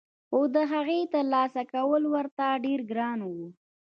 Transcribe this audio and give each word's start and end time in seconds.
خو 0.27 0.39
دهغې 0.55 0.99
ترلاسه 1.13 1.61
کول 1.73 2.03
ورته 2.15 2.45
ډېر 2.65 2.79
ګران 2.91 3.19
وو 3.23 3.45